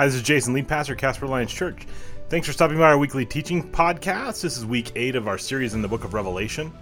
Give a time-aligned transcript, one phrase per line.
[0.00, 1.86] Hi, this is Jason, lead pastor, Casper Lions Church.
[2.30, 4.40] Thanks for stopping by our weekly teaching podcast.
[4.40, 6.72] This is week eight of our series in the book of Revelation.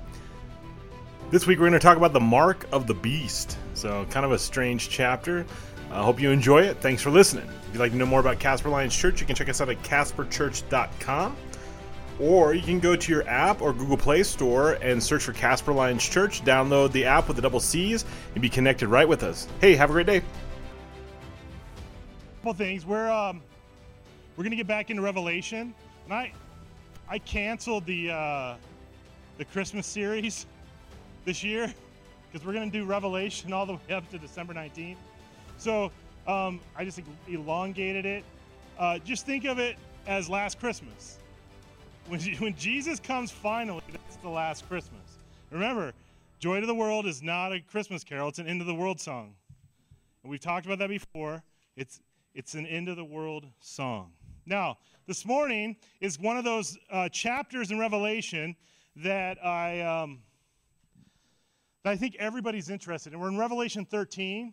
[1.32, 3.58] This week, we're going to talk about the mark of the beast.
[3.74, 5.44] So, kind of a strange chapter.
[5.90, 6.76] I hope you enjoy it.
[6.76, 7.48] Thanks for listening.
[7.66, 9.68] If you'd like to know more about Casper Lions Church, you can check us out
[9.68, 11.36] at casperchurch.com.
[12.20, 15.72] Or you can go to your app or Google Play Store and search for Casper
[15.72, 16.44] Lions Church.
[16.44, 18.04] Download the app with the double C's
[18.34, 19.48] and be connected right with us.
[19.60, 20.22] Hey, have a great day.
[22.48, 22.86] Couple things.
[22.86, 23.42] We're um,
[24.34, 26.32] we're gonna get back into Revelation, and I
[27.06, 28.54] I canceled the uh,
[29.36, 30.46] the Christmas series
[31.26, 31.70] this year
[32.32, 34.96] because we're gonna do Revelation all the way up to December 19th.
[35.58, 35.92] So
[36.26, 38.24] um, I just elongated it.
[38.78, 41.18] Uh, just think of it as last Christmas.
[42.06, 45.18] When, when Jesus comes finally, that's the last Christmas.
[45.50, 45.92] Remember,
[46.38, 49.02] Joy to the World is not a Christmas carol, it's an end of the world
[49.02, 49.34] song.
[50.24, 51.42] We've talked about that before.
[51.76, 52.00] It's,
[52.34, 54.12] it's an end of the world song.
[54.46, 58.56] Now, this morning is one of those uh, chapters in Revelation
[58.96, 60.20] that I, um,
[61.84, 63.20] that I think everybody's interested in.
[63.20, 64.52] We're in Revelation 13.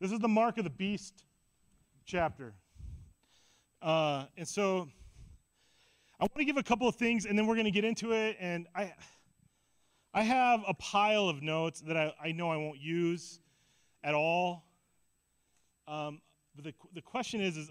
[0.00, 1.24] This is the mark of the beast
[2.06, 2.54] chapter.
[3.80, 4.88] Uh, and so
[6.20, 8.12] I want to give a couple of things, and then we're going to get into
[8.12, 8.36] it.
[8.40, 8.92] And I,
[10.12, 13.38] I have a pile of notes that I, I know I won't use
[14.02, 14.64] at all.
[15.86, 16.20] Um,
[16.58, 17.70] but the, the question is, is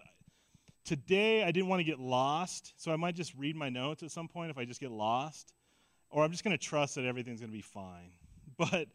[0.85, 4.11] today I didn't want to get lost, so I might just read my notes at
[4.11, 5.53] some point if I just get lost,
[6.09, 8.11] or I'm just going to trust that everything's going to be fine.
[8.57, 8.87] But,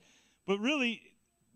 [0.44, 1.02] but really,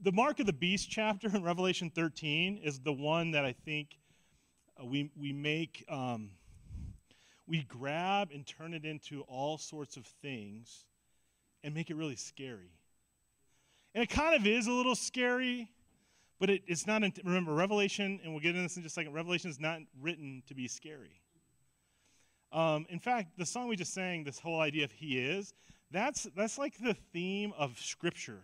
[0.01, 3.99] the mark of the beast chapter in Revelation 13 is the one that I think
[4.81, 5.85] uh, we we make.
[5.89, 6.31] Um,
[7.49, 10.85] we grab and turn it into all sorts of things
[11.65, 12.71] and make it really scary.
[13.95, 15.69] And it kind of is a little scary,
[16.39, 17.03] but it, it's not.
[17.25, 20.43] Remember, Revelation, and we'll get into this in just a second, Revelation is not written
[20.49, 21.21] to be scary.
[22.53, 25.53] Um, in fact, the song we just sang, this whole idea of He is,
[25.91, 28.43] that's, that's like the theme of Scripture.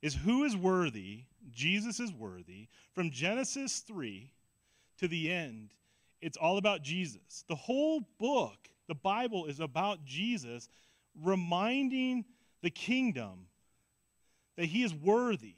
[0.00, 1.24] Is who is worthy?
[1.50, 2.68] Jesus is worthy.
[2.92, 4.32] From Genesis 3
[4.98, 5.70] to the end,
[6.20, 7.44] it's all about Jesus.
[7.48, 8.56] The whole book,
[8.88, 10.68] the Bible, is about Jesus
[11.20, 12.24] reminding
[12.62, 13.46] the kingdom
[14.56, 15.56] that he is worthy,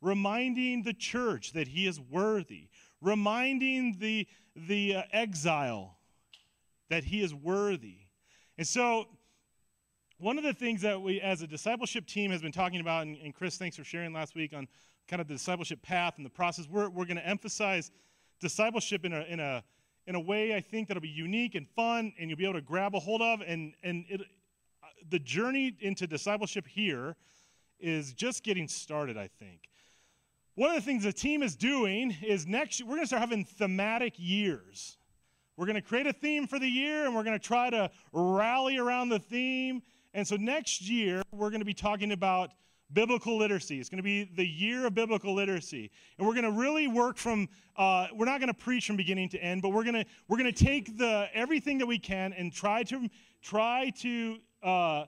[0.00, 2.68] reminding the church that he is worthy,
[3.00, 5.96] reminding the, the uh, exile
[6.88, 7.98] that he is worthy.
[8.58, 9.06] And so,
[10.18, 13.18] one of the things that we, as a discipleship team, has been talking about, and,
[13.18, 14.66] and Chris, thanks for sharing last week on
[15.08, 17.90] kind of the discipleship path and the process, we're, we're going to emphasize
[18.40, 19.62] discipleship in a, in a
[20.06, 22.60] in a way I think that'll be unique and fun and you'll be able to
[22.60, 23.40] grab a hold of.
[23.46, 27.16] And, and it, uh, the journey into discipleship here
[27.80, 29.68] is just getting started, I think.
[30.56, 33.44] One of the things the team is doing is next we're going to start having
[33.44, 34.96] thematic years.
[35.58, 37.90] We're going to create a theme for the year and we're going to try to
[38.14, 39.82] rally around the theme.
[40.14, 42.52] And so next year, we're going to be talking about
[42.90, 43.78] biblical literacy.
[43.78, 47.18] It's going to be the year of biblical literacy, and we're going to really work
[47.18, 47.50] from.
[47.76, 50.38] Uh, we're not going to preach from beginning to end, but we're going to we're
[50.38, 53.10] going to take the everything that we can and try to
[53.42, 55.04] try to uh,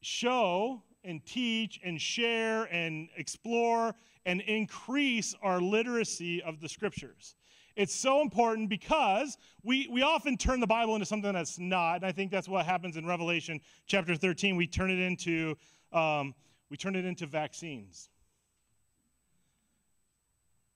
[0.00, 7.36] show and teach and share and explore and increase our literacy of the scriptures.
[7.76, 12.06] It's so important because we, we often turn the Bible into something that's not, and
[12.06, 14.56] I think that's what happens in Revelation chapter 13.
[14.56, 15.56] We turn it into
[15.92, 16.34] um,
[16.70, 18.10] we turn it into vaccines.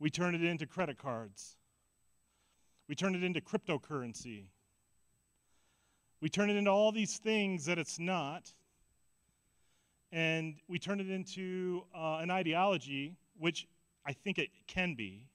[0.00, 1.56] We turn it into credit cards.
[2.88, 4.47] We turn it into cryptocurrency.
[6.21, 8.53] We turn it into all these things that it's not.
[10.10, 13.67] And we turn it into uh, an ideology, which
[14.06, 15.28] I think it can be.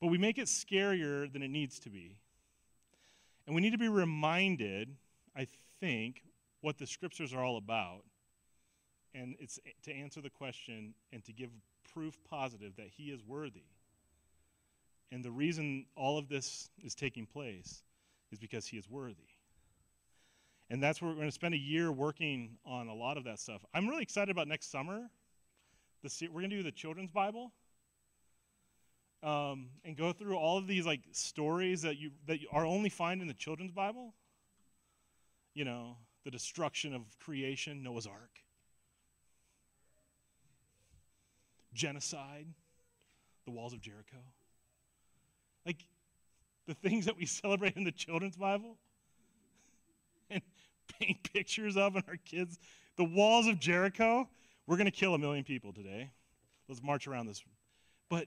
[0.00, 2.18] But we make it scarier than it needs to be.
[3.46, 4.96] And we need to be reminded,
[5.36, 5.46] I
[5.80, 6.22] think,
[6.60, 8.02] what the scriptures are all about
[9.16, 11.50] and it's to answer the question and to give
[11.92, 13.64] proof positive that he is worthy.
[15.10, 17.82] And the reason all of this is taking place
[18.30, 19.16] is because he is worthy.
[20.68, 23.38] And that's where we're going to spend a year working on a lot of that
[23.38, 23.64] stuff.
[23.72, 25.08] I'm really excited about next summer.
[26.02, 27.52] The, we're going to do the children's Bible.
[29.22, 32.90] Um, and go through all of these like stories that you that you are only
[32.90, 34.14] find in the children's Bible.
[35.54, 38.42] You know, the destruction of creation, Noah's Ark.
[41.76, 42.46] genocide,
[43.44, 44.16] the walls of Jericho.
[45.64, 45.84] Like
[46.66, 48.76] the things that we celebrate in the children's Bible
[50.30, 50.42] and
[50.98, 52.58] paint pictures of in our kids.
[52.96, 54.28] The walls of Jericho,
[54.66, 56.10] we're going to kill a million people today.
[56.68, 57.42] Let's march around this.
[58.08, 58.26] But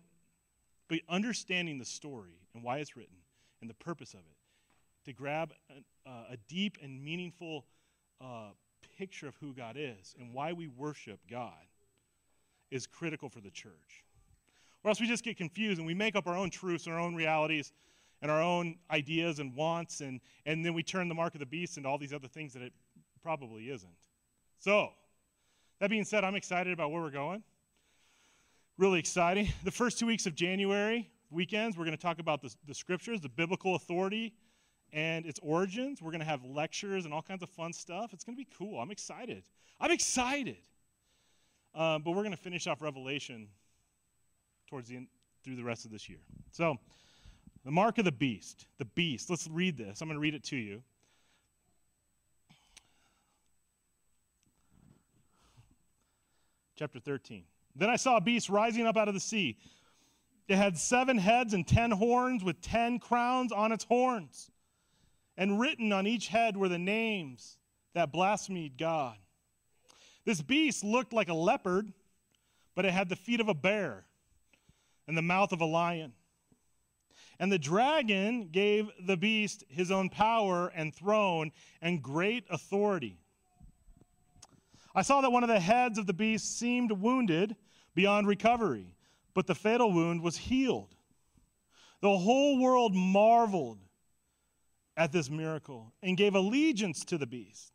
[0.88, 3.16] but understanding the story and why it's written
[3.62, 5.54] and the purpose of it to grab
[6.06, 7.66] a, a deep and meaningful
[8.20, 8.50] uh,
[8.98, 11.54] picture of who God is and why we worship God
[12.72, 14.04] is critical for the church.
[14.84, 17.02] Or else we just get confused and we make up our own truths and our
[17.02, 17.72] own realities
[18.22, 21.46] and our own ideas and wants, and, and then we turn the mark of the
[21.46, 22.74] beast into all these other things that it
[23.24, 23.94] probably isn't.
[24.58, 24.90] So,
[25.80, 27.44] that being said, I'm excited about where we're going.
[28.78, 29.50] Really exciting.
[29.64, 33.22] The first two weeks of January, weekends, we're going to talk about the, the scriptures,
[33.22, 34.34] the biblical authority,
[34.92, 36.02] and its origins.
[36.02, 38.14] We're going to have lectures and all kinds of fun stuff.
[38.14, 38.80] It's going to be cool.
[38.80, 39.44] I'm excited.
[39.80, 40.58] I'm excited.
[41.76, 43.48] Um, but we're going to finish off Revelation
[44.70, 45.08] towards the end,
[45.44, 46.20] through the rest of this year.
[46.52, 46.78] So,
[47.66, 48.66] the mark of the beast.
[48.78, 49.30] The beast.
[49.30, 50.02] Let's read this.
[50.02, 50.82] I'm going to read it to you.
[56.80, 57.44] Chapter 13.
[57.76, 59.58] Then I saw a beast rising up out of the sea.
[60.48, 64.50] It had seven heads and ten horns, with ten crowns on its horns.
[65.36, 67.58] And written on each head were the names
[67.96, 69.18] that blasphemed God.
[70.24, 71.92] This beast looked like a leopard,
[72.76, 74.06] but it had the feet of a bear
[75.06, 76.14] and the mouth of a lion.
[77.42, 81.52] And the dragon gave the beast his own power and throne
[81.82, 83.20] and great authority.
[84.96, 87.56] I saw that one of the heads of the beast seemed wounded
[87.96, 88.96] beyond recovery,
[89.34, 90.96] but the fatal wound was healed.
[92.02, 93.80] The whole world marveled
[94.98, 97.74] at this miracle and gave allegiance to the beast.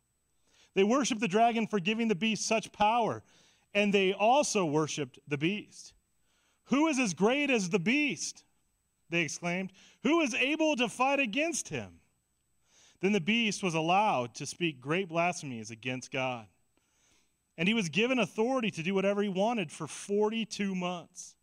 [0.73, 3.23] They worshiped the dragon for giving the beast such power,
[3.73, 5.93] and they also worshiped the beast.
[6.65, 8.43] Who is as great as the beast?
[9.09, 9.71] They exclaimed.
[10.03, 11.99] Who is able to fight against him?
[13.01, 16.47] Then the beast was allowed to speak great blasphemies against God.
[17.57, 21.35] And he was given authority to do whatever he wanted for 42 months.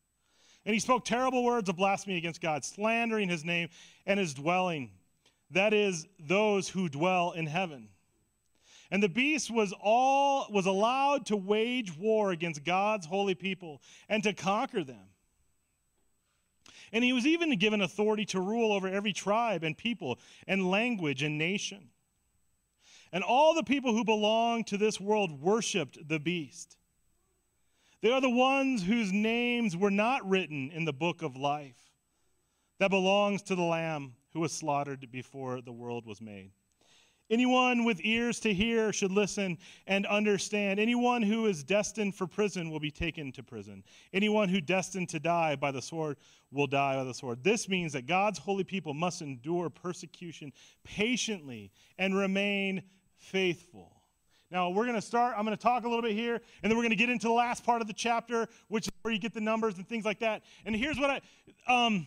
[0.64, 3.68] And he spoke terrible words of blasphemy against God, slandering his name
[4.06, 4.90] and his dwelling,
[5.50, 7.88] that is, those who dwell in heaven.
[8.90, 14.22] And the beast was all was allowed to wage war against God's holy people and
[14.22, 15.08] to conquer them.
[16.92, 21.22] And he was even given authority to rule over every tribe and people and language
[21.22, 21.88] and nation.
[23.12, 26.76] And all the people who belong to this world worshiped the beast.
[28.00, 31.76] They are the ones whose names were not written in the book of life
[32.78, 36.50] that belongs to the Lamb who was slaughtered before the world was made.
[37.30, 39.56] Anyone with ears to hear should listen
[39.86, 40.78] and understand.
[40.80, 43.84] Anyone who is destined for prison will be taken to prison.
[44.12, 46.18] Anyone who destined to die by the sword
[46.50, 47.42] will die by the sword.
[47.42, 50.52] This means that God's holy people must endure persecution
[50.84, 52.82] patiently and remain
[53.22, 53.90] faithful.
[54.50, 55.34] Now, we're going to start.
[55.36, 57.26] I'm going to talk a little bit here, and then we're going to get into
[57.26, 60.04] the last part of the chapter, which is where you get the numbers and things
[60.04, 60.42] like that.
[60.66, 61.20] And here's what I.
[61.66, 62.06] Um,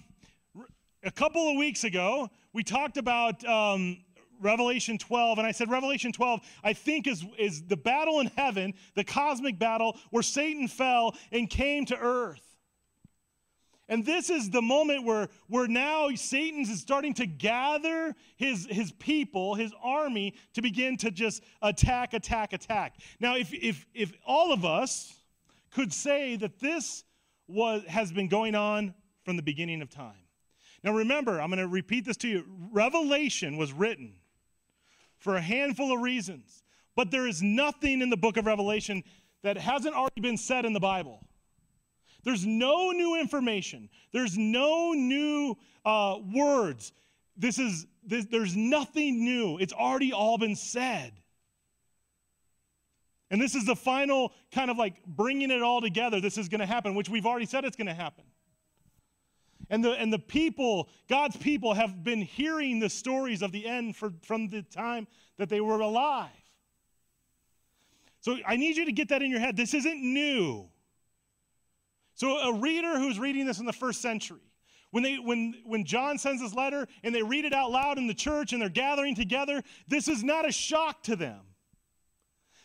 [1.03, 3.97] a couple of weeks ago, we talked about um,
[4.41, 8.73] Revelation 12, and I said Revelation 12, I think is, is the battle in heaven,
[8.95, 12.54] the cosmic battle where Satan fell and came to earth.
[13.87, 18.91] And this is the moment where, where now Satan is starting to gather his, his
[18.93, 22.95] people, his army, to begin to just attack, attack, attack.
[23.19, 25.13] Now, if, if, if all of us
[25.71, 27.03] could say that this
[27.47, 30.13] was, has been going on from the beginning of time.
[30.83, 32.45] Now, remember, I'm going to repeat this to you.
[32.71, 34.13] Revelation was written
[35.17, 36.63] for a handful of reasons.
[36.95, 39.03] But there is nothing in the book of Revelation
[39.43, 41.19] that hasn't already been said in the Bible.
[42.25, 43.87] There's no new information.
[44.11, 45.55] There's no new
[45.85, 46.91] uh, words.
[47.37, 49.57] This is this, there's nothing new.
[49.57, 51.13] It's already all been said.
[53.31, 56.19] And this is the final kind of like bringing it all together.
[56.19, 58.23] This is going to happen, which we've already said it's going to happen.
[59.69, 63.95] And the, and the people, God's people, have been hearing the stories of the end
[63.95, 66.29] for, from the time that they were alive.
[68.21, 69.57] So I need you to get that in your head.
[69.57, 70.69] This isn't new.
[72.15, 74.39] So a reader who's reading this in the first century,
[74.91, 78.07] when, they, when, when John sends this letter and they read it out loud in
[78.07, 81.41] the church and they're gathering together, this is not a shock to them.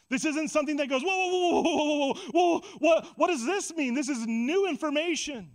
[0.09, 3.45] This isn't something that goes, whoa, whoa, whoa, whoa, whoa, whoa, whoa, what, what does
[3.45, 3.95] this mean?
[3.95, 5.50] This is new information.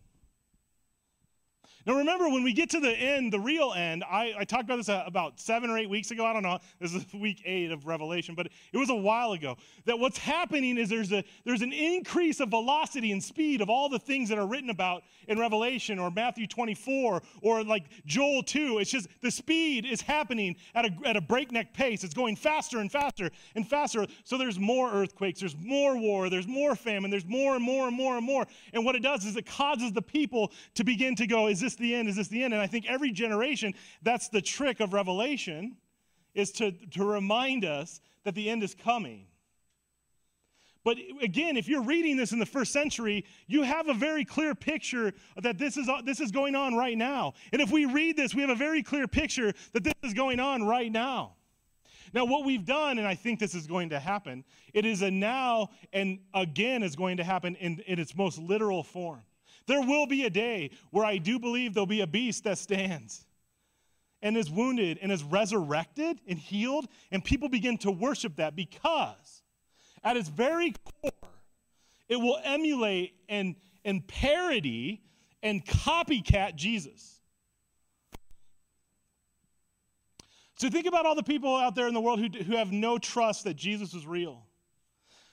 [1.85, 4.77] Now, remember, when we get to the end, the real end, I, I talked about
[4.77, 6.25] this uh, about seven or eight weeks ago.
[6.25, 6.57] I don't know.
[6.79, 9.55] This is week eight of Revelation, but it was a while ago.
[9.85, 13.87] That what's happening is there's, a, there's an increase of velocity and speed of all
[13.87, 18.79] the things that are written about in Revelation or Matthew 24 or like Joel 2.
[18.79, 22.03] It's just the speed is happening at a, at a breakneck pace.
[22.03, 24.07] It's going faster and faster and faster.
[24.23, 27.95] So there's more earthquakes, there's more war, there's more famine, there's more and more and
[27.95, 28.47] more and more.
[28.73, 31.74] And what it does is it causes the people to begin to go, Is this
[31.75, 32.07] the end?
[32.07, 32.53] Is this the end?
[32.53, 35.77] And I think every generation, that's the trick of Revelation,
[36.33, 39.27] is to, to remind us that the end is coming.
[40.83, 44.53] But again, if you're reading this in the first century, you have a very clear
[44.53, 47.33] picture that this is, this is going on right now.
[47.51, 50.39] And if we read this, we have a very clear picture that this is going
[50.39, 51.33] on right now.
[52.13, 55.09] Now, what we've done, and I think this is going to happen, it is a
[55.09, 59.23] now and again is going to happen in, in its most literal form.
[59.67, 63.25] There will be a day where I do believe there'll be a beast that stands
[64.21, 69.43] and is wounded and is resurrected and healed, and people begin to worship that because
[70.03, 71.11] at its very core,
[72.07, 75.01] it will emulate and, and parody
[75.41, 77.21] and copycat Jesus.
[80.57, 82.97] So think about all the people out there in the world who, who have no
[82.97, 84.45] trust that Jesus is real,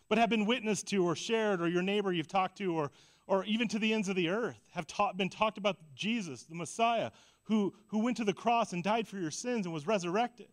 [0.09, 2.91] but have been witnessed to or shared, or your neighbor you've talked to, or
[3.27, 6.55] or even to the ends of the earth, have taught, been talked about Jesus, the
[6.55, 7.11] Messiah,
[7.45, 10.49] who, who went to the cross and died for your sins and was resurrected.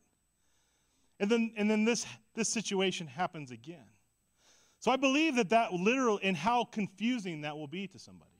[1.19, 3.85] And then, and then this, this situation happens again.
[4.79, 8.31] So I believe that that literal, and how confusing that will be to somebody.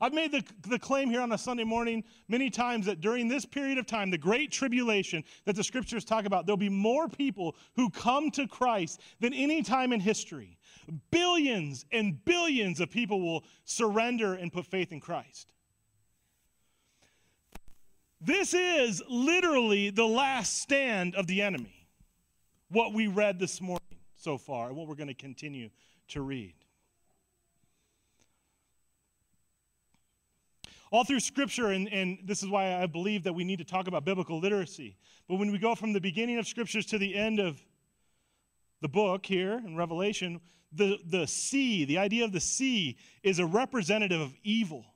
[0.00, 3.44] I've made the, the claim here on a Sunday morning many times that during this
[3.44, 7.54] period of time, the great tribulation that the scriptures talk about, there'll be more people
[7.76, 10.58] who come to Christ than any time in history.
[11.10, 15.52] Billions and billions of people will surrender and put faith in Christ.
[18.20, 21.88] This is literally the last stand of the enemy.
[22.68, 23.80] What we read this morning
[24.16, 25.70] so far, and what we're going to continue
[26.08, 26.54] to read.
[30.92, 33.88] All through Scripture, and, and this is why I believe that we need to talk
[33.88, 34.96] about biblical literacy.
[35.26, 37.60] But when we go from the beginning of Scriptures to the end of
[38.82, 40.40] the book here in Revelation,
[40.72, 44.86] the, the sea, the idea of the sea, is a representative of evil.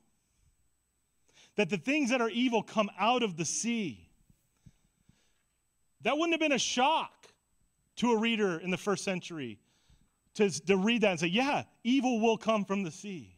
[1.55, 4.09] That the things that are evil come out of the sea.
[6.01, 7.27] That wouldn't have been a shock
[7.97, 9.59] to a reader in the first century
[10.35, 13.35] to, to read that and say, yeah, evil will come from the sea.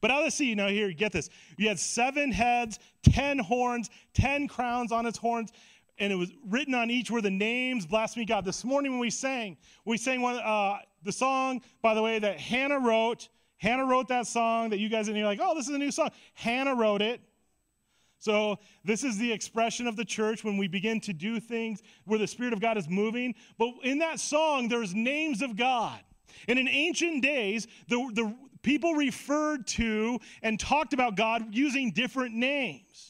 [0.00, 1.28] But out of the sea, now here, get this.
[1.58, 5.52] You had seven heads, ten horns, ten crowns on its horns,
[5.98, 8.44] and it was written on each were the names, blasphemy God.
[8.44, 12.38] This morning when we sang, we sang one, uh, the song, by the way, that
[12.38, 13.28] Hannah wrote.
[13.58, 15.90] Hannah wrote that song that you guys, and you're like, oh, this is a new
[15.90, 16.10] song.
[16.34, 17.20] Hannah wrote it.
[18.18, 22.18] So, this is the expression of the church when we begin to do things where
[22.18, 23.34] the Spirit of God is moving.
[23.56, 25.98] But in that song, there's names of God.
[26.46, 32.34] And in ancient days, the, the people referred to and talked about God using different
[32.34, 33.09] names.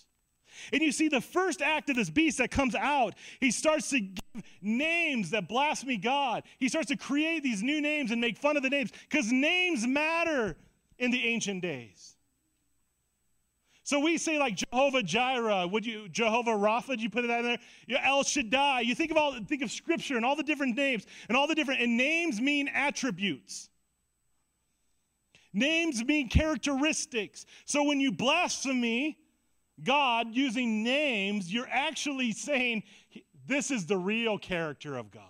[0.73, 4.01] And you see the first act of this beast that comes out, he starts to
[4.01, 6.45] give names that blaspheme God.
[6.59, 9.87] He starts to create these new names and make fun of the names because names
[9.87, 10.57] matter
[10.99, 12.17] in the ancient days.
[13.91, 16.91] So we say like Jehovah Jireh, would you Jehovah Rapha?
[16.91, 18.01] Did you put that in there?
[18.05, 18.83] El Shaddai.
[18.83, 21.57] You think of all think of Scripture and all the different names and all the
[21.57, 23.69] different and names mean attributes.
[25.53, 27.47] Names mean characteristics.
[27.65, 29.17] So when you blaspheme,
[29.85, 32.83] God using names, you're actually saying
[33.47, 35.23] this is the real character of God.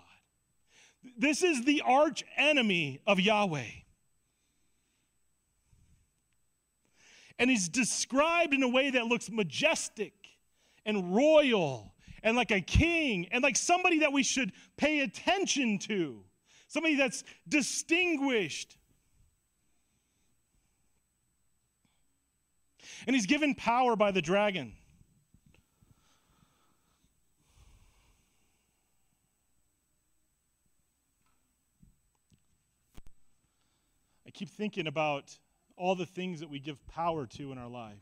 [1.17, 3.71] This is the arch enemy of Yahweh.
[7.39, 10.13] And he's described in a way that looks majestic
[10.85, 16.23] and royal and like a king and like somebody that we should pay attention to,
[16.69, 18.77] somebody that's distinguished.
[23.07, 24.73] And he's given power by the dragon.
[34.27, 35.37] I keep thinking about
[35.77, 37.97] all the things that we give power to in our life.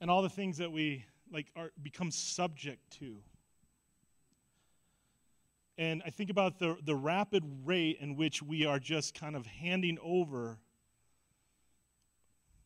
[0.00, 3.16] And all the things that we like are become subject to.
[5.78, 9.46] And I think about the, the rapid rate in which we are just kind of
[9.46, 10.58] handing over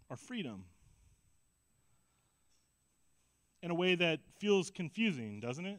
[0.08, 0.64] our freedom
[3.62, 5.78] in a way that feels confusing, doesn't it?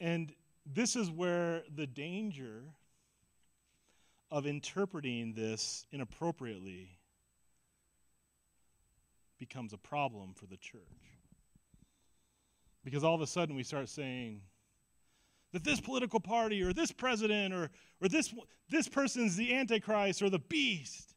[0.00, 0.32] And
[0.66, 2.64] this is where the danger
[4.28, 6.98] of interpreting this inappropriately
[9.38, 11.11] becomes a problem for the church.
[12.84, 14.40] Because all of a sudden we start saying
[15.52, 17.70] that this political party or this president or,
[18.00, 18.34] or this,
[18.70, 21.14] this person's the Antichrist or the beast.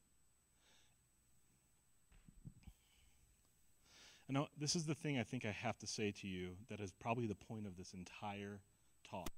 [4.27, 6.79] And now, this is the thing I think I have to say to you that
[6.79, 8.59] is probably the point of this entire
[9.09, 9.29] talk.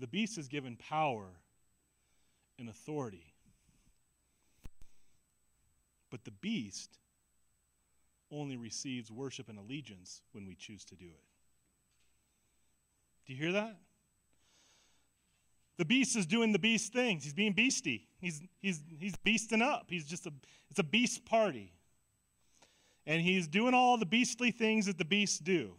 [0.00, 1.28] The beast is given power
[2.58, 3.32] and authority.
[6.10, 6.98] But the beast
[8.34, 11.24] only receives worship and allegiance when we choose to do it.
[13.26, 13.76] Do you hear that?
[15.76, 17.24] The beast is doing the beast things.
[17.24, 18.02] He's being beasty.
[18.20, 19.86] He's, he's, he's beasting up.
[19.88, 20.32] He's just a,
[20.70, 21.72] it's a beast party.
[23.06, 25.72] And he's doing all the beastly things that the beasts do.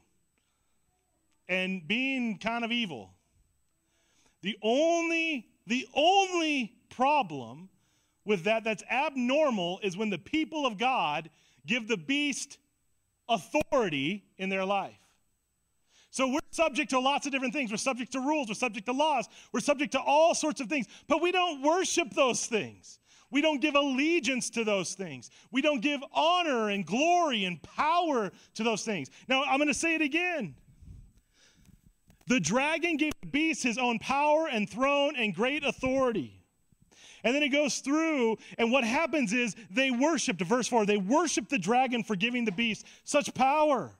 [1.47, 3.13] And being kind of evil.
[4.41, 7.69] The only, the only problem
[8.25, 11.29] with that that's abnormal is when the people of God
[11.65, 12.57] give the beast
[13.27, 14.97] authority in their life.
[16.11, 17.71] So we're subject to lots of different things.
[17.71, 20.87] We're subject to rules, we're subject to laws, we're subject to all sorts of things,
[21.07, 22.99] but we don't worship those things.
[23.31, 25.29] We don't give allegiance to those things.
[25.51, 29.09] We don't give honor and glory and power to those things.
[29.27, 30.55] Now, I'm going to say it again.
[32.27, 36.34] The dragon gave the beast his own power and throne and great authority.
[37.25, 41.49] And then it goes through, and what happens is they worshiped, verse 4, they worshiped
[41.49, 43.91] the dragon for giving the beast such power.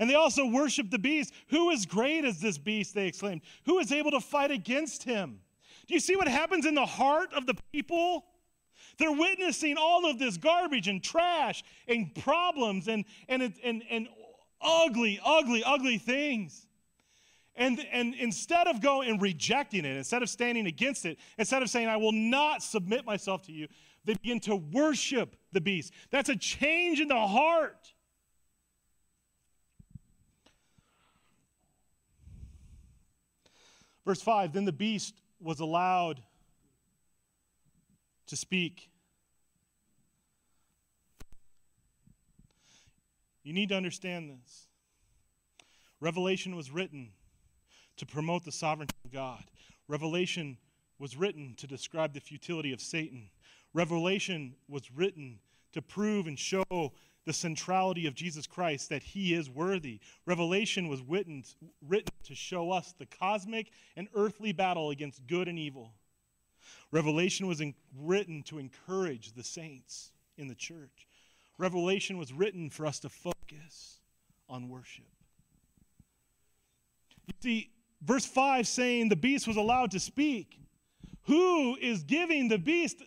[0.00, 1.32] And they also worship the beast.
[1.50, 2.92] Who is great as this beast?
[2.92, 3.42] They exclaimed.
[3.66, 5.38] Who is able to fight against him?
[5.86, 8.24] Do you see what happens in the heart of the people?
[8.98, 14.08] They're witnessing all of this garbage and trash and problems and, and, and, and
[14.60, 16.66] ugly, ugly, ugly things.
[17.60, 21.68] And, and instead of going and rejecting it, instead of standing against it, instead of
[21.68, 23.68] saying, I will not submit myself to you,
[24.02, 25.92] they begin to worship the beast.
[26.10, 27.92] That's a change in the heart.
[34.06, 36.22] Verse 5 Then the beast was allowed
[38.28, 38.88] to speak.
[43.42, 44.66] You need to understand this.
[46.00, 47.10] Revelation was written
[48.00, 49.44] to promote the sovereignty of God.
[49.86, 50.56] Revelation
[50.98, 53.28] was written to describe the futility of Satan.
[53.74, 55.38] Revelation was written
[55.72, 56.64] to prove and show
[57.26, 60.00] the centrality of Jesus Christ, that he is worthy.
[60.24, 61.44] Revelation was written,
[61.86, 65.92] written to show us the cosmic and earthly battle against good and evil.
[66.92, 71.06] Revelation was in, written to encourage the saints in the church.
[71.58, 74.00] Revelation was written for us to focus
[74.48, 75.04] on worship.
[77.26, 77.70] You see,
[78.02, 80.58] verse 5 saying the beast was allowed to speak.
[81.24, 83.02] Who is giving the beast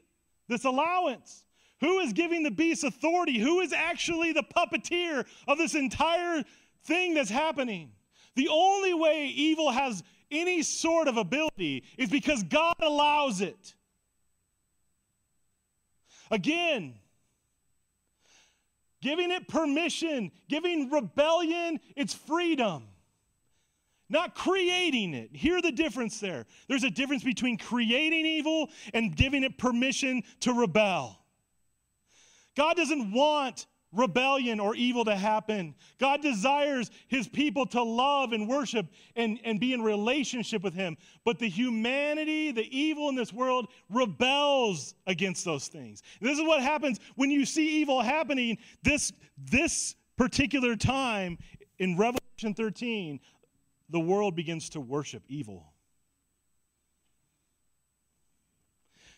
[0.47, 1.43] this allowance?
[1.82, 3.39] Who is giving the beast authority?
[3.39, 6.43] Who is actually the puppeteer of this entire
[6.86, 7.91] thing that's happening?
[8.36, 13.75] The only way evil has any sort of ability is because God allows it.
[16.32, 16.95] Again,
[19.01, 22.88] giving it permission, giving rebellion its freedom,
[24.13, 25.36] not creating it.
[25.36, 26.45] Hear the difference there.
[26.69, 31.19] There's a difference between creating evil and giving it permission to rebel.
[32.56, 35.76] God doesn't want rebellion or evil to happen.
[35.99, 40.97] God desires his people to love and worship and, and be in relationship with him.
[41.26, 46.02] But the humanity, the evil in this world rebels against those things.
[46.21, 48.58] This is what happens when you see evil happening.
[48.84, 51.38] This, this particular time
[51.80, 53.19] in Revelation 13,
[53.93, 55.71] the world begins to worship evil.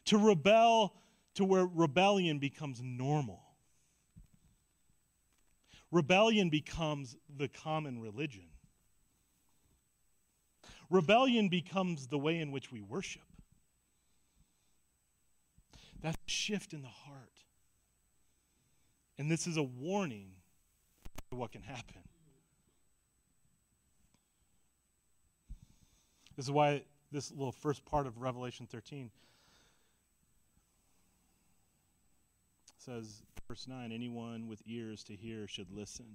[0.08, 0.94] To rebel
[1.36, 3.42] to where rebellion becomes normal.
[5.92, 8.48] Rebellion becomes the common religion.
[10.90, 13.22] Rebellion becomes the way in which we worship.
[16.02, 17.44] That's a shift in the heart.
[19.18, 20.32] And this is a warning
[21.32, 22.02] of what can happen.
[26.36, 29.10] This is why this little first part of Revelation 13
[32.78, 36.06] says, verse 9 anyone with ears to hear should listen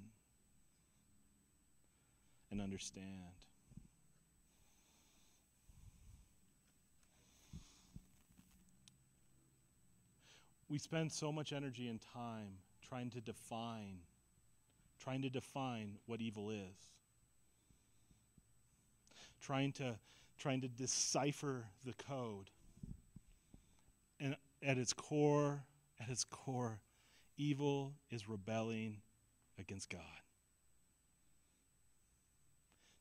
[2.51, 3.07] and understand.
[10.69, 13.99] We spend so much energy and time trying to define,
[15.03, 16.93] trying to define what evil is.
[19.40, 19.98] Trying to,
[20.38, 22.50] trying to decipher the code.
[24.18, 25.64] And at its core,
[26.00, 26.81] at its core,
[27.37, 28.98] evil is rebelling
[29.59, 30.00] against God,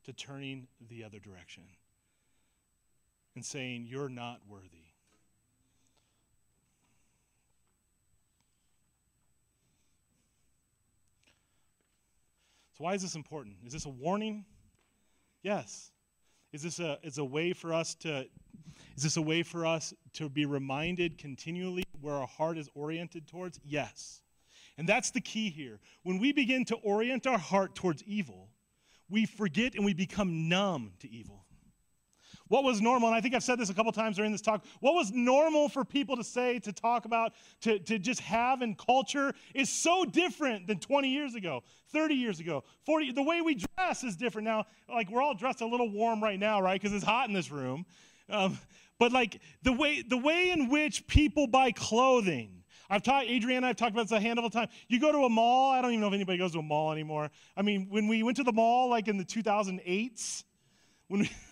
[0.06, 1.63] to turning the other direction
[3.36, 4.89] and saying, You're not worthy.
[12.78, 13.58] So, why is this important?
[13.65, 14.45] Is this a warning?
[15.43, 15.91] Yes.
[16.52, 18.26] Is this a, is a way for us to
[18.96, 23.28] is this a way for us to be reminded continually where our heart is oriented
[23.28, 23.60] towards?
[23.64, 24.22] Yes.
[24.78, 25.80] And that's the key here.
[26.04, 28.50] When we begin to orient our heart towards evil,
[29.10, 31.46] we forget and we become numb to evil.
[32.50, 34.66] What was normal, and I think I've said this a couple times during this talk,
[34.82, 38.76] what was normal for people to say, to talk about, to, to just have in
[38.76, 41.62] culture is so different than 20 years ago,
[41.94, 43.12] 30 years ago, 40.
[43.14, 44.66] The way we dress is different now.
[44.90, 46.82] Like we're all dressed a little warm right now, right?
[46.82, 47.86] Because it's hot in this room.
[48.30, 48.58] Um,
[48.98, 53.76] but like the way, the way in which people buy clothing, I've taught Adrienne, I've
[53.76, 54.72] talked about this a handful of times.
[54.88, 56.92] You go to a mall, I don't even know if anybody goes to a mall
[56.92, 57.30] anymore.
[57.56, 60.44] I mean, when we went to the mall, like in the 2008s,
[61.08, 61.30] when we,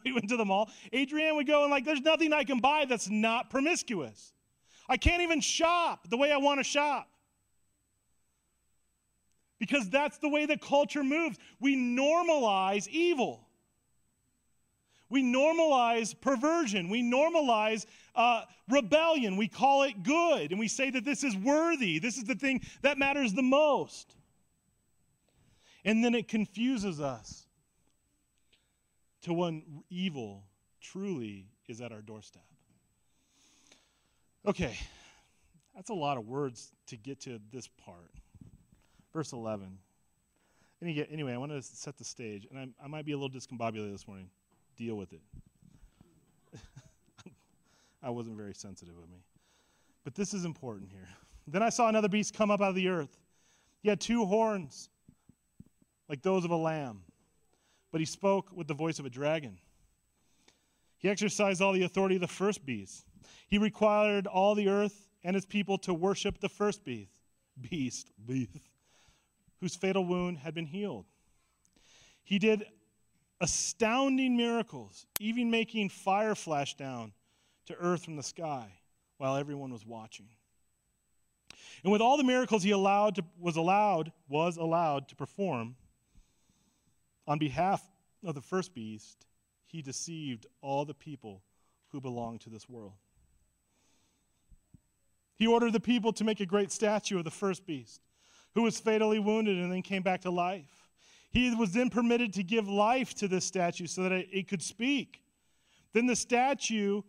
[0.04, 2.84] we went to the mall, Adrienne would go and like, there's nothing I can buy
[2.88, 4.32] that's not promiscuous.
[4.88, 7.08] I can't even shop the way I want to shop.
[9.58, 11.38] Because that's the way the culture moves.
[11.60, 13.48] We normalize evil.
[15.08, 16.88] We normalize perversion.
[16.88, 19.36] We normalize uh, rebellion.
[19.36, 20.50] We call it good.
[20.50, 21.98] And we say that this is worthy.
[21.98, 24.16] This is the thing that matters the most.
[25.84, 27.43] And then it confuses us
[29.24, 30.44] to when evil
[30.80, 32.44] truly is at our doorstep.
[34.46, 34.76] Okay,
[35.74, 38.12] that's a lot of words to get to this part.
[39.12, 39.78] Verse 11.
[40.82, 43.92] Anyway, I want to set the stage, and I, I might be a little discombobulated
[43.92, 44.28] this morning.
[44.76, 45.22] Deal with it.
[48.02, 49.24] I wasn't very sensitive of me.
[50.04, 51.08] But this is important here.
[51.46, 53.16] Then I saw another beast come up out of the earth.
[53.82, 54.90] He had two horns,
[56.10, 57.00] like those of a lamb
[57.94, 59.56] but he spoke with the voice of a dragon.
[60.98, 63.06] He exercised all the authority of the first beast.
[63.46, 67.12] He required all the earth and its people to worship the first beast,
[67.70, 68.50] beast, beast,
[69.60, 71.04] whose fatal wound had been healed.
[72.24, 72.64] He did
[73.40, 77.12] astounding miracles, even making fire flash down
[77.66, 78.72] to earth from the sky
[79.18, 80.26] while everyone was watching.
[81.84, 85.76] And with all the miracles he allowed to, was allowed was allowed to perform,
[87.26, 87.82] on behalf
[88.24, 89.26] of the first beast,
[89.64, 91.42] he deceived all the people
[91.90, 92.94] who belong to this world.
[95.36, 98.00] He ordered the people to make a great statue of the first beast,
[98.54, 100.88] who was fatally wounded and then came back to life.
[101.30, 105.20] He was then permitted to give life to this statue so that it could speak.
[105.92, 107.02] Then the statue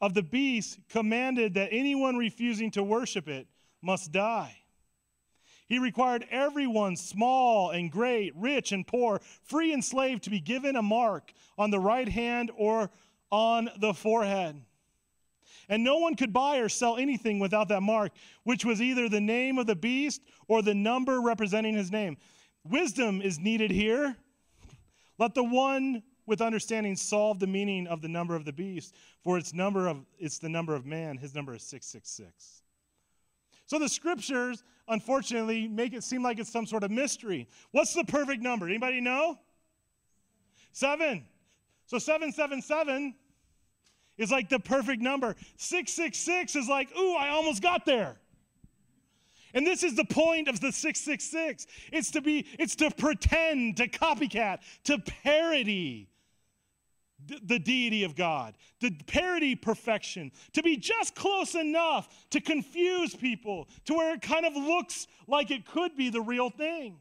[0.00, 3.48] of the beast commanded that anyone refusing to worship it
[3.82, 4.56] must die.
[5.68, 10.76] He required everyone, small and great, rich and poor, free and slave, to be given
[10.76, 12.90] a mark on the right hand or
[13.30, 14.62] on the forehead.
[15.68, 18.12] And no one could buy or sell anything without that mark,
[18.44, 22.16] which was either the name of the beast or the number representing his name.
[22.64, 24.16] Wisdom is needed here.
[25.18, 29.38] Let the one with understanding solve the meaning of the number of the beast, for
[29.38, 31.16] its number of it's the number of man.
[31.16, 32.62] His number is 666.
[33.66, 37.48] So the scriptures, unfortunately, make it seem like it's some sort of mystery.
[37.72, 38.66] What's the perfect number?
[38.66, 39.38] Anybody know?
[40.72, 41.24] Seven.
[41.86, 43.14] So 777
[44.18, 45.36] is like the perfect number.
[45.56, 48.16] 666 is like, ooh, I almost got there.
[49.54, 51.66] And this is the point of the 666.
[51.92, 56.10] It's to be, it's to pretend, to copycat, to parody
[57.42, 63.68] the deity of God, to parody perfection, to be just close enough to confuse people
[63.84, 66.98] to where it kind of looks like it could be the real thing.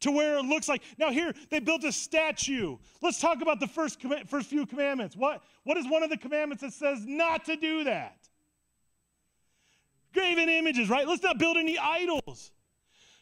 [0.00, 2.76] To where it looks like, now here, they built a statue.
[3.02, 5.16] Let's talk about the first, first few commandments.
[5.16, 8.16] What, what is one of the commandments that says not to do that?
[10.14, 11.06] Graven images, right?
[11.06, 12.52] Let's not build any idols.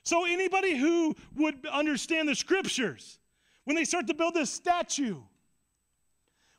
[0.02, 3.18] So, anybody who would understand the scriptures,
[3.64, 5.16] when they start to build this statue,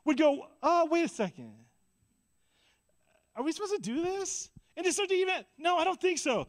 [0.07, 1.53] would go, oh, wait a second.
[3.35, 4.49] Are we supposed to do this?
[4.75, 6.47] And just start to even, no, I don't think so.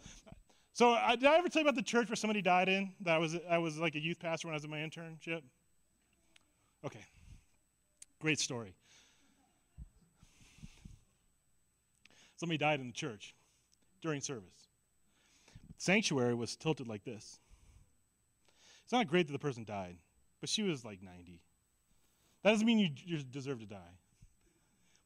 [0.73, 2.93] So I, did I ever tell you about the church where somebody died in?
[3.01, 5.43] That I was, I was like a youth pastor when I was in my internship?
[6.87, 7.05] Okay.
[8.21, 8.75] Great story.
[12.37, 13.35] Somebody died in the church
[14.01, 14.69] during service.
[15.79, 17.41] Sanctuary was tilted like this.
[18.85, 19.97] It's not great that the person died,
[20.41, 21.41] but she was like 90.
[22.43, 23.99] That doesn't mean you, deserve to die.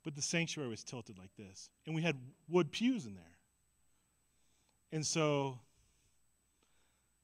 [0.04, 2.16] But the sanctuary was tilted like this, and we had
[2.48, 3.24] wood pews in there.
[4.90, 5.58] And so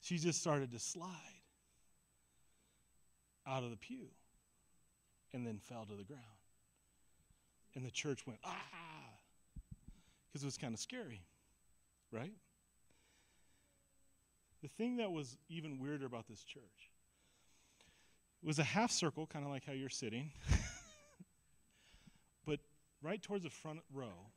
[0.01, 1.09] she just started to slide
[3.45, 4.07] out of the pew
[5.33, 6.23] and then fell to the ground.
[7.75, 8.55] And the church went, ah,
[10.27, 11.21] because it was kind of scary,
[12.11, 12.33] right?
[14.61, 16.89] The thing that was even weirder about this church
[18.43, 20.31] was a half circle, kind of like how you're sitting,
[22.45, 22.59] but
[23.01, 24.31] right towards the front row.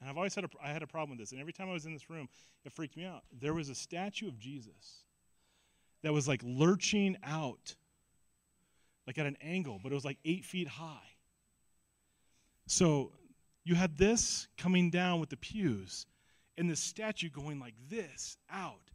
[0.00, 1.72] And I've always had a, I had a problem with this, and every time I
[1.72, 2.28] was in this room,
[2.64, 3.22] it freaked me out.
[3.40, 5.04] There was a statue of Jesus
[6.02, 7.74] that was like lurching out,
[9.06, 11.08] like at an angle, but it was like eight feet high.
[12.66, 13.12] So
[13.64, 16.06] you had this coming down with the pews,
[16.58, 18.90] and the statue going like this out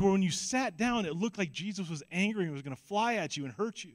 [0.00, 2.74] to where when you sat down, it looked like Jesus was angry and was going
[2.74, 3.92] to fly at you and hurt you.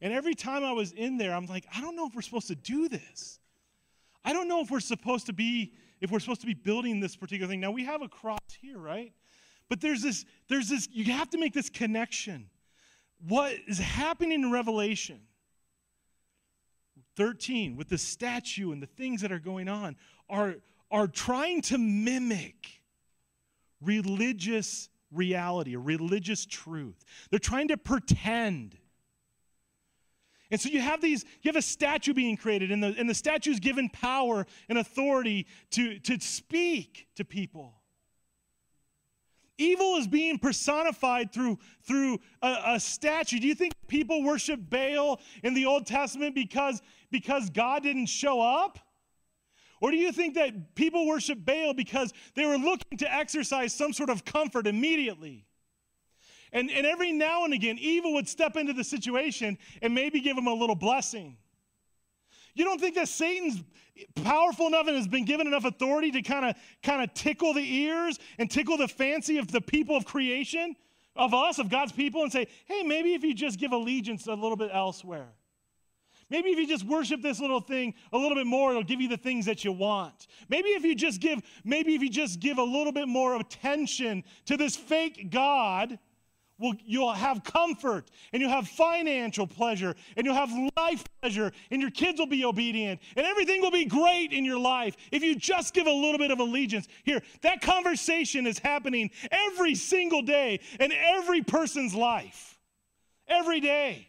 [0.00, 2.46] And every time I was in there, I'm like, I don't know if we're supposed
[2.48, 3.40] to do this.
[4.24, 7.16] I don't know if we're supposed to be if we're supposed to be building this
[7.16, 7.60] particular thing.
[7.60, 9.12] Now we have a cross here, right?
[9.68, 12.48] But there's this there's this you have to make this connection.
[13.26, 15.20] What is happening in Revelation
[17.16, 19.96] 13 with the statue and the things that are going on
[20.28, 20.56] are
[20.90, 22.73] are trying to mimic
[23.80, 27.04] religious reality, a religious truth.
[27.30, 28.76] They're trying to pretend.
[30.50, 33.14] And so you have these, you have a statue being created, and the, and the
[33.14, 37.74] statue is given power and authority to, to speak to people.
[39.56, 43.38] Evil is being personified through, through a, a, statue.
[43.38, 46.82] Do you think people worship Baal in the Old Testament because,
[47.12, 48.80] because God didn't show up?
[49.84, 53.92] Or do you think that people worship Baal because they were looking to exercise some
[53.92, 55.44] sort of comfort immediately?
[56.54, 60.36] And, and every now and again, evil would step into the situation and maybe give
[60.36, 61.36] them a little blessing.
[62.54, 63.62] You don't think that Satan's
[64.22, 67.60] powerful enough and has been given enough authority to kind of kind of tickle the
[67.60, 70.76] ears and tickle the fancy of the people of creation,
[71.14, 74.32] of us, of God's people, and say, hey, maybe if you just give allegiance a
[74.32, 75.28] little bit elsewhere.
[76.34, 79.06] Maybe if you just worship this little thing a little bit more, it'll give you
[79.06, 80.26] the things that you want.
[80.48, 84.24] Maybe if you just give, maybe if you just give a little bit more attention
[84.46, 85.96] to this fake God,
[86.58, 91.80] well, you'll have comfort and you'll have financial pleasure and you'll have life pleasure and
[91.80, 95.36] your kids will be obedient and everything will be great in your life if you
[95.36, 96.88] just give a little bit of allegiance.
[97.04, 102.58] Here, that conversation is happening every single day in every person's life.
[103.28, 104.08] Every day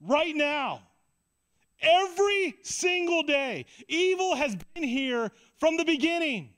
[0.00, 0.82] right now.
[1.82, 3.66] Every single day.
[3.88, 6.50] Evil has been here from the beginning.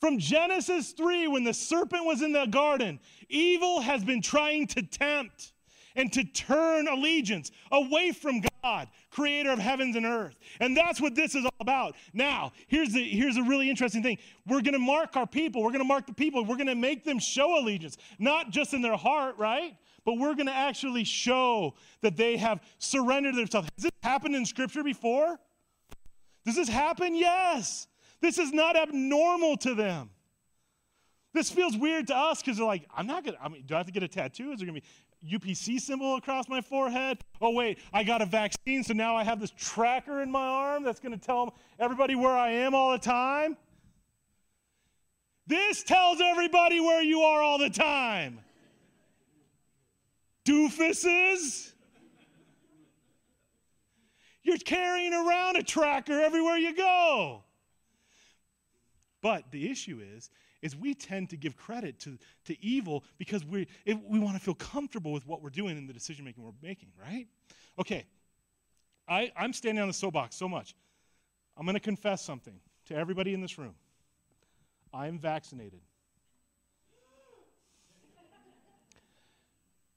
[0.00, 4.82] From Genesis 3, when the serpent was in the garden, evil has been trying to
[4.82, 5.52] tempt
[5.96, 10.36] and to turn allegiance away from God, creator of heavens and earth.
[10.60, 11.94] And that's what this is all about.
[12.12, 14.18] Now, here's, the, here's a really interesting thing.
[14.46, 15.62] We're going to mark our people.
[15.62, 16.44] We're going to mark the people.
[16.44, 19.76] We're going to make them show allegiance, not just in their heart, right?
[20.04, 23.68] But we're going to actually show that they have surrendered themselves.
[23.76, 25.38] Has this happened in Scripture before?
[26.44, 27.14] Does this happen?
[27.14, 27.86] Yes.
[28.20, 30.10] This is not abnormal to them.
[31.32, 33.74] This feels weird to us because they're like, I'm not going to, I mean, do
[33.74, 34.52] I have to get a tattoo?
[34.52, 34.86] Is there going to
[35.26, 37.18] be UPC symbol across my forehead?
[37.40, 40.84] Oh, wait, I got a vaccine, so now I have this tracker in my arm
[40.84, 43.56] that's going to tell everybody where I am all the time.
[45.46, 48.43] This tells everybody where you are all the time
[50.44, 51.72] doofuses.
[54.42, 57.42] You're carrying around a tracker everywhere you go.
[59.22, 60.30] But the issue is,
[60.60, 64.54] is we tend to give credit to, to evil because we, we want to feel
[64.54, 67.26] comfortable with what we're doing in the decision making we're making, right?
[67.78, 68.04] Okay,
[69.08, 70.74] I, I'm standing on the soapbox so much.
[71.56, 72.54] I'm going to confess something
[72.86, 73.74] to everybody in this room.
[74.92, 75.80] I'm vaccinated.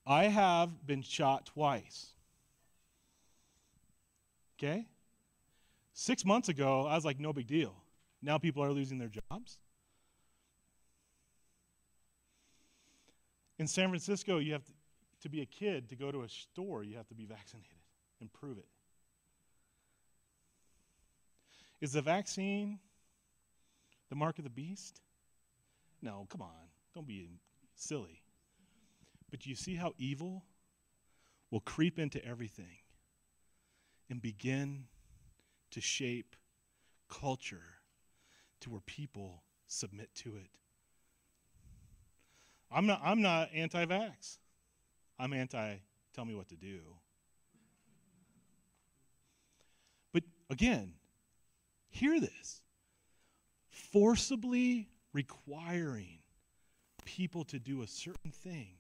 [0.08, 2.14] I have been shot twice.
[4.58, 4.88] Okay?
[5.94, 7.76] Six months ago, I was like, no big deal.
[8.22, 9.58] Now people are losing their jobs.
[13.60, 14.72] In San Francisco, you have to,
[15.24, 17.72] to be a kid to go to a store, you have to be vaccinated
[18.22, 18.68] and prove it.
[21.82, 22.80] Is the vaccine
[24.10, 25.02] the mark of the beast?
[26.02, 26.70] No, come on.
[26.96, 27.30] Don't be
[27.76, 28.22] silly.
[29.30, 30.46] But you see how evil
[31.52, 32.80] will creep into everything
[34.10, 34.86] and begin
[35.72, 36.36] to shape
[37.10, 37.82] culture
[38.62, 40.50] to where people submit to it?
[42.72, 44.38] I'm not, I'm not anti vax,
[45.20, 45.78] I'm anti
[46.14, 46.80] tell me what to do.
[50.12, 50.94] But again,
[51.90, 52.62] hear this
[53.70, 56.20] forcibly requiring
[57.06, 58.77] people to do a certain thing,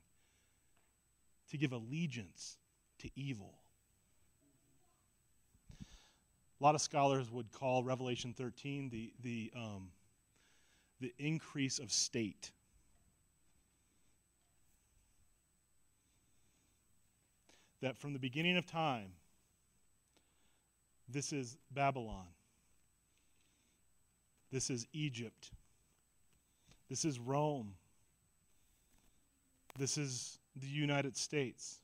[1.52, 2.58] to give allegiance
[3.00, 3.54] to evil.
[6.60, 9.90] A lot of scholars would call Revelation 13 the, the, um,
[11.00, 12.52] the increase of state.
[17.82, 19.12] That from the beginning of time,
[21.08, 22.26] this is Babylon.
[24.52, 25.52] This is Egypt.
[26.90, 27.76] This is Rome.
[29.78, 31.80] This is the United States.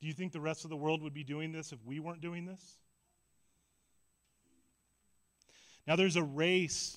[0.00, 2.20] Do you think the rest of the world would be doing this if we weren't
[2.20, 2.78] doing this?
[5.86, 6.96] Now, there's a race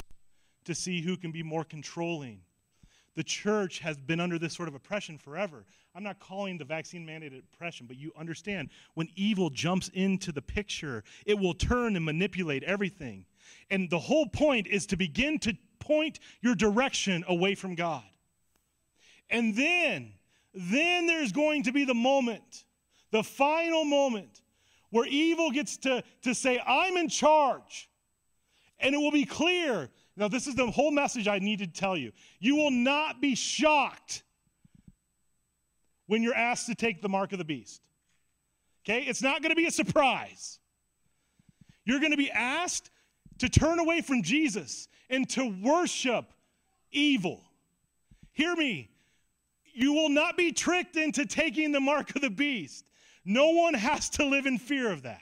[0.65, 2.41] to see who can be more controlling.
[3.15, 5.65] The church has been under this sort of oppression forever.
[5.95, 10.41] I'm not calling the vaccine mandate oppression, but you understand when evil jumps into the
[10.41, 13.25] picture, it will turn and manipulate everything.
[13.69, 18.03] And the whole point is to begin to point your direction away from God.
[19.29, 20.13] And then,
[20.53, 22.65] then there's going to be the moment,
[23.11, 24.41] the final moment,
[24.89, 27.89] where evil gets to, to say, I'm in charge.
[28.79, 29.89] And it will be clear.
[30.15, 32.11] Now, this is the whole message I need to tell you.
[32.39, 34.23] You will not be shocked
[36.07, 37.81] when you're asked to take the mark of the beast.
[38.83, 39.03] Okay?
[39.03, 40.59] It's not going to be a surprise.
[41.85, 42.89] You're going to be asked
[43.39, 46.25] to turn away from Jesus and to worship
[46.91, 47.41] evil.
[48.31, 48.89] Hear me.
[49.73, 52.85] You will not be tricked into taking the mark of the beast.
[53.25, 55.21] No one has to live in fear of that.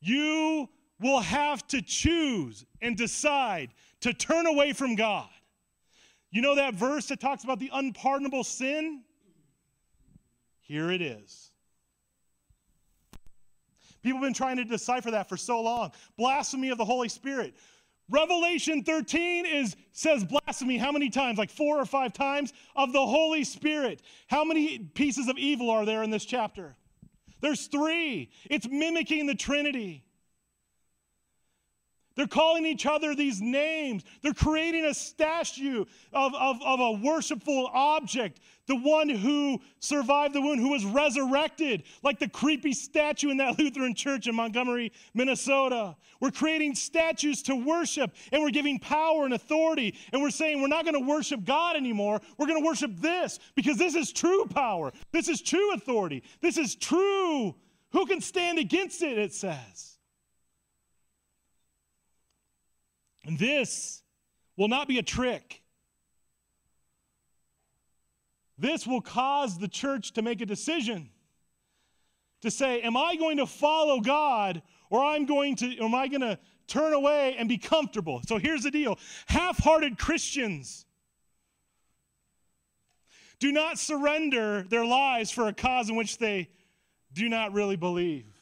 [0.00, 0.68] You
[1.00, 5.28] will have to choose and decide to turn away from God.
[6.30, 9.02] You know that verse that talks about the unpardonable sin?
[10.60, 11.50] Here it is.
[14.02, 15.92] People have been trying to decipher that for so long.
[16.16, 17.54] Blasphemy of the Holy Spirit.
[18.10, 21.38] Revelation 13 is says blasphemy how many times?
[21.38, 24.02] Like 4 or 5 times of the Holy Spirit.
[24.28, 26.76] How many pieces of evil are there in this chapter?
[27.40, 28.30] There's 3.
[28.50, 30.04] It's mimicking the Trinity.
[32.18, 34.02] They're calling each other these names.
[34.22, 40.40] They're creating a statue of, of, of a worshipful object, the one who survived the
[40.40, 45.94] wound, who was resurrected, like the creepy statue in that Lutheran church in Montgomery, Minnesota.
[46.18, 50.66] We're creating statues to worship, and we're giving power and authority, and we're saying we're
[50.66, 52.20] not going to worship God anymore.
[52.36, 54.92] We're going to worship this because this is true power.
[55.12, 56.24] This is true authority.
[56.40, 57.54] This is true.
[57.92, 59.87] Who can stand against it, it says.
[63.28, 64.02] And this
[64.56, 65.62] will not be a trick.
[68.56, 71.10] This will cause the church to make a decision
[72.40, 76.22] to say, Am I going to follow God or I'm going to, am I going
[76.22, 76.38] to
[76.68, 78.22] turn away and be comfortable?
[78.26, 80.86] So here's the deal half hearted Christians
[83.38, 86.48] do not surrender their lives for a cause in which they
[87.12, 88.37] do not really believe.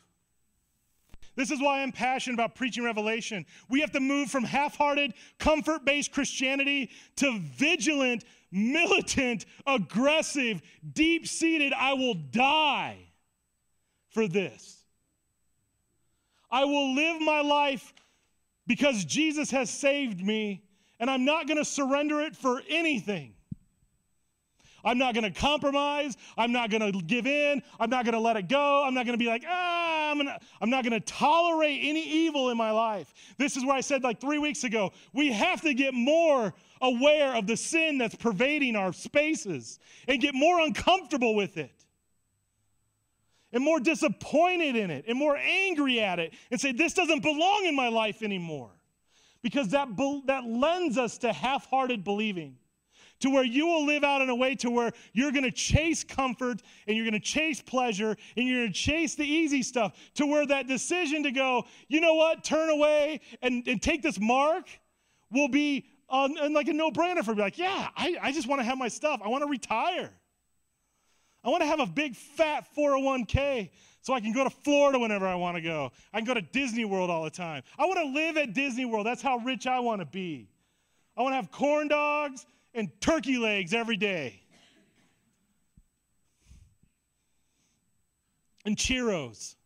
[1.37, 3.45] This is why I'm passionate about preaching Revelation.
[3.69, 10.63] We have to move from half hearted, comfort based Christianity to vigilant, militant, aggressive,
[10.95, 12.97] deep seated, I will die
[14.09, 14.83] for this.
[16.51, 17.93] I will live my life
[18.67, 20.65] because Jesus has saved me,
[20.99, 23.36] and I'm not going to surrender it for anything.
[24.87, 26.17] I'm not going to compromise.
[26.39, 27.61] I'm not going to give in.
[27.81, 28.85] I'm not going to let it go.
[28.87, 32.09] I'm not going to be like, ah, I'm, gonna, I'm not going to tolerate any
[32.09, 33.13] evil in my life.
[33.37, 37.35] This is where I said like three weeks ago we have to get more aware
[37.35, 41.85] of the sin that's pervading our spaces and get more uncomfortable with it
[43.53, 47.65] and more disappointed in it and more angry at it and say, this doesn't belong
[47.67, 48.71] in my life anymore.
[49.43, 49.89] Because that,
[50.27, 52.57] that lends us to half hearted believing
[53.21, 56.05] to where you will live out in a way to where you're going to chase
[56.05, 59.97] comfort and you're going to chase pleasure and you're going to chase the easy stuff
[60.15, 64.21] to where that decision to go you know what turn away and, and take this
[64.21, 64.67] mark
[65.31, 68.65] will be and like a no-brainer for me like yeah I, I just want to
[68.65, 70.11] have my stuff i want to retire
[71.43, 73.71] i want to have a big fat 401k
[74.03, 75.91] so I can go to Florida whenever I want to go.
[76.13, 77.65] I can go to Disney World all the time.
[77.77, 79.05] I want to live at Disney World.
[79.05, 80.49] That's how rich I want to be.
[81.17, 82.47] I want to have corn dogs
[82.77, 84.43] and turkey legs every day.
[88.67, 89.57] And Cheeros.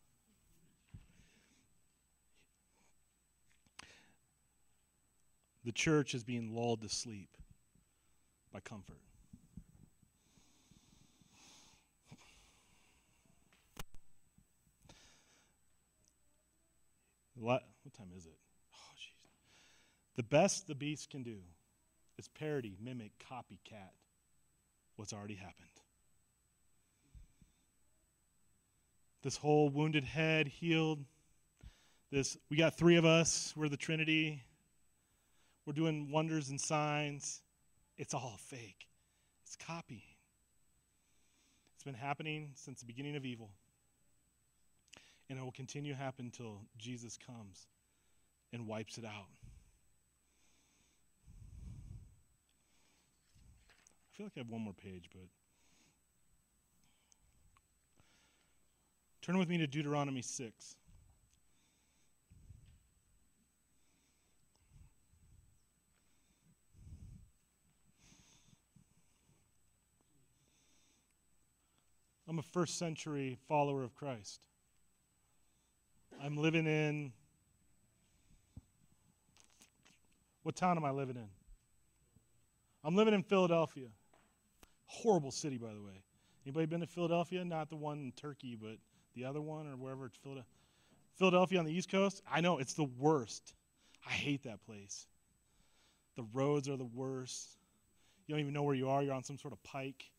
[5.65, 7.37] The church is being lulled to sleep
[8.53, 8.97] by comfort.
[17.35, 17.63] What
[17.97, 18.39] time is it?
[18.75, 19.27] Oh, jeez.
[20.17, 21.39] The best the beast can do
[22.21, 23.95] is parody, mimic, copycat
[24.97, 25.69] what's already happened.
[29.23, 31.03] This whole wounded head healed.
[32.13, 33.55] This we got three of us.
[33.57, 34.43] We're the Trinity.
[35.65, 37.41] We're doing wonders and signs.
[37.97, 38.87] It's all fake.
[39.47, 40.03] It's copying.
[41.75, 43.51] It's been happening since the beginning of evil.
[45.31, 47.67] And it will continue to happen until Jesus comes
[48.53, 49.40] and wipes it out.
[54.21, 55.23] Feel like I have one more page, but
[59.23, 60.77] turn with me to Deuteronomy 6.
[72.29, 74.43] I'm a first century follower of Christ.
[76.23, 77.13] I'm living in.
[80.43, 81.29] What town am I living in?
[82.85, 83.89] I'm living in Philadelphia.
[84.91, 86.03] Horrible city, by the way.
[86.45, 87.45] Anybody been to Philadelphia?
[87.45, 88.77] Not the one in Turkey, but
[89.15, 90.51] the other one or wherever it's Philadelphia.
[91.17, 92.23] Philadelphia on the East Coast?
[92.31, 93.55] I know, it's the worst.
[94.05, 95.07] I hate that place.
[96.17, 97.57] The roads are the worst.
[98.27, 99.01] You don't even know where you are.
[99.01, 100.11] You're on some sort of pike.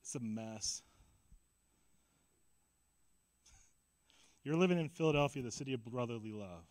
[0.00, 0.80] It's a mess.
[4.44, 6.64] You're living in Philadelphia, the city of brotherly love.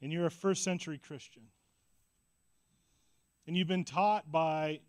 [0.00, 1.42] And you're a first century Christian.
[3.46, 4.80] And you've been taught by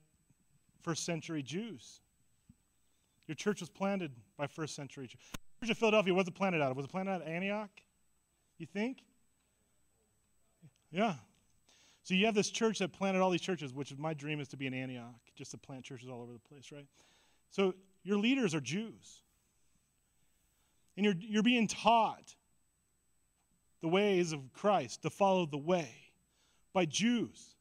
[0.81, 2.01] first century Jews.
[3.27, 5.21] Your church was planted by first century Jews.
[5.61, 6.77] Church of Philadelphia, was it planted out of?
[6.77, 7.69] Was it planted out of Antioch?
[8.57, 8.99] You think?
[10.91, 11.13] Yeah.
[12.03, 14.57] So you have this church that planted all these churches, which my dream is to
[14.57, 16.87] be in Antioch, just to plant churches all over the place, right?
[17.51, 19.21] So your leaders are Jews.
[20.97, 22.35] And you're, you're being taught
[23.81, 25.89] the ways of Christ, to follow the way
[26.73, 27.55] by Jews,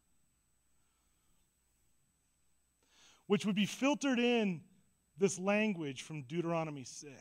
[3.29, 4.61] which would be filtered in
[5.17, 7.15] this language from Deuteronomy 6.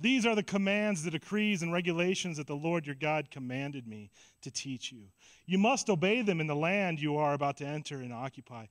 [0.00, 4.10] These are the commands, the decrees, and regulations that the Lord your God commanded me
[4.42, 5.04] to teach you.
[5.46, 8.66] You must obey them in the land you are about to enter and occupy.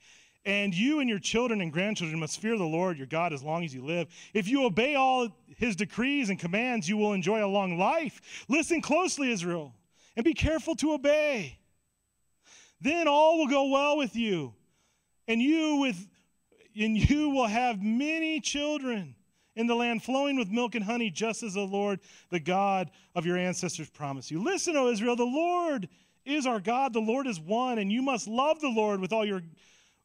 [0.45, 3.65] And you and your children and grandchildren must fear the Lord your God as long
[3.65, 4.07] as you live.
[4.33, 8.45] If you obey all his decrees and commands, you will enjoy a long life.
[8.47, 9.73] Listen closely, Israel,
[10.15, 11.59] and be careful to obey.
[12.81, 14.53] Then all will go well with you,
[15.27, 16.07] and you with
[16.75, 19.15] and you will have many children
[19.55, 21.99] in the land flowing with milk and honey, just as the Lord,
[22.29, 24.43] the God of your ancestors, promised you.
[24.43, 25.89] Listen, O Israel, the Lord
[26.23, 29.25] is our God, the Lord is one, and you must love the Lord with all
[29.25, 29.41] your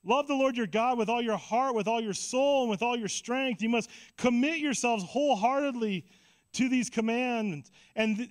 [0.05, 2.83] Love the Lord your God with all your heart, with all your soul, and with
[2.83, 3.63] all your strength.
[3.63, 6.05] You must commit yourselves wholeheartedly
[6.55, 8.29] to these commands and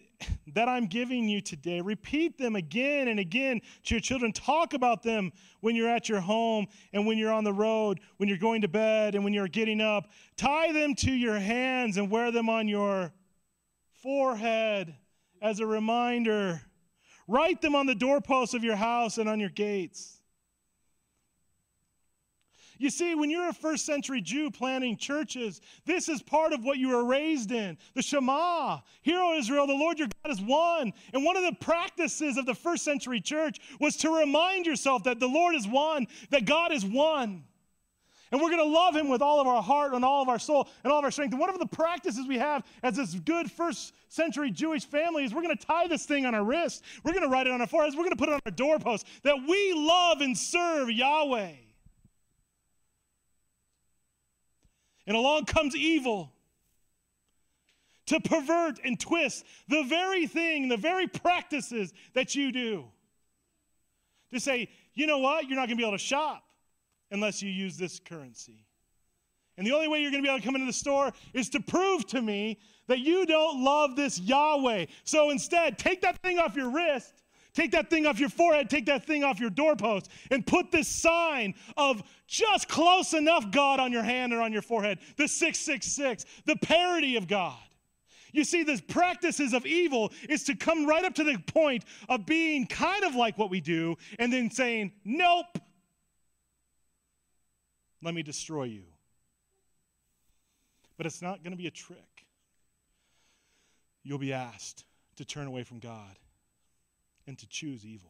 [0.53, 1.81] that I'm giving you today.
[1.81, 4.31] Repeat them again and again to your children.
[4.31, 8.29] Talk about them when you're at your home and when you're on the road, when
[8.29, 10.09] you're going to bed and when you're getting up.
[10.37, 13.11] Tie them to your hands and wear them on your
[14.01, 14.95] forehead
[15.41, 16.61] as a reminder.
[17.27, 20.20] Write them on the doorposts of your house and on your gates.
[22.81, 26.79] You see, when you're a first century Jew planting churches, this is part of what
[26.79, 27.77] you were raised in.
[27.93, 28.79] The Shema.
[29.03, 30.91] Hear, O Israel, the Lord your God is one.
[31.13, 35.19] And one of the practices of the first century church was to remind yourself that
[35.19, 37.43] the Lord is one, that God is one.
[38.31, 40.39] And we're going to love him with all of our heart and all of our
[40.39, 41.33] soul and all of our strength.
[41.33, 45.35] And one of the practices we have as this good first century Jewish family is
[45.35, 46.83] we're going to tie this thing on our wrist.
[47.03, 47.95] We're going to write it on our foreheads.
[47.95, 51.51] We're going to put it on our doorpost that we love and serve Yahweh.
[55.07, 56.31] And along comes evil
[58.07, 62.85] to pervert and twist the very thing, the very practices that you do.
[64.31, 66.43] To say, you know what, you're not going to be able to shop
[67.11, 68.65] unless you use this currency.
[69.57, 71.49] And the only way you're going to be able to come into the store is
[71.49, 74.85] to prove to me that you don't love this Yahweh.
[75.03, 77.20] So instead, take that thing off your wrist
[77.53, 80.87] Take that thing off your forehead, take that thing off your doorpost, and put this
[80.87, 84.99] sign of just close enough God on your hand or on your forehead.
[85.17, 87.57] The 666, the parody of God.
[88.31, 92.25] You see, the practices of evil is to come right up to the point of
[92.25, 95.57] being kind of like what we do and then saying, Nope,
[98.01, 98.83] let me destroy you.
[100.95, 102.25] But it's not going to be a trick.
[104.03, 104.85] You'll be asked
[105.17, 106.15] to turn away from God
[107.27, 108.09] and to choose evil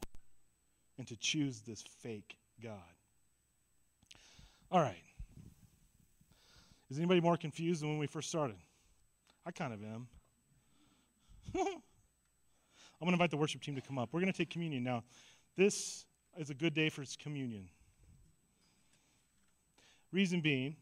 [0.98, 2.80] and to choose this fake God.
[4.72, 5.04] All right.
[6.90, 8.58] Is anybody more confused than when we first started?
[9.46, 10.08] I kind of am.
[11.56, 11.64] I'm
[13.06, 14.10] going to invite the worship team to come up.
[14.12, 15.04] We're going to take communion now.
[15.58, 16.06] This
[16.38, 17.68] is a good day for communion.
[20.12, 20.76] Reason being,